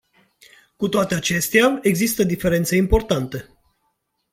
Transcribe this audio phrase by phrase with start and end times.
[0.75, 3.49] Cu toate acestea, există diferențe importante.